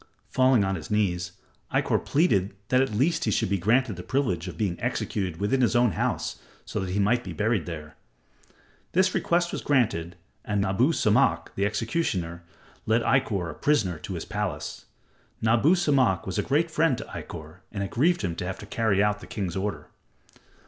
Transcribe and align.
Falling 0.29 0.63
on 0.63 0.73
his 0.73 0.89
knees, 0.89 1.33
Ikkor 1.71 2.03
pleaded 2.03 2.55
that 2.69 2.81
at 2.81 2.89
least 2.91 3.25
he 3.25 3.29
should 3.29 3.51
be 3.51 3.59
granted 3.59 3.97
the 3.97 4.01
privilege 4.01 4.47
of 4.47 4.57
being 4.57 4.75
executed 4.81 5.37
within 5.39 5.61
his 5.61 5.75
own 5.75 5.91
house 5.91 6.39
so 6.65 6.79
that 6.79 6.89
he 6.93 6.97
might 6.97 7.23
be 7.23 7.33
buried 7.33 7.67
there. 7.67 7.95
This 8.93 9.13
request 9.13 9.51
was 9.51 9.61
granted, 9.61 10.15
and 10.43 10.59
Nabu 10.59 10.91
Samak, 10.91 11.53
the 11.53 11.67
executioner, 11.67 12.41
led 12.87 13.03
Ikkor 13.03 13.51
a 13.51 13.53
prisoner 13.53 13.99
to 13.99 14.15
his 14.15 14.25
palace. 14.25 14.85
Nabu 15.39 15.75
Samak 15.75 16.25
was 16.25 16.39
a 16.39 16.49
great 16.49 16.71
friend 16.71 16.97
to 16.97 17.05
Ikkor 17.05 17.57
and 17.71 17.83
it 17.83 17.91
grieved 17.91 18.23
him 18.23 18.33
to 18.37 18.45
have 18.47 18.57
to 18.57 18.65
carry 18.65 19.03
out 19.03 19.19
the 19.19 19.27
king's 19.27 19.55
order. 19.55 19.85